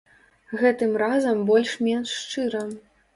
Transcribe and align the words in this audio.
Гэтым 0.61 0.95
разам 1.01 1.43
больш-менш 1.49 2.09
шчыра. 2.23 2.63